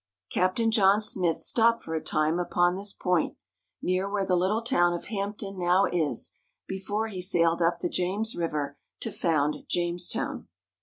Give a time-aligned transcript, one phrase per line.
[0.31, 3.35] Captain John Smith stopped for a time upon this point,
[3.83, 6.33] near where the Httle town of Hampton now is,
[6.67, 10.47] before he sailed up the James River to found Jamestown.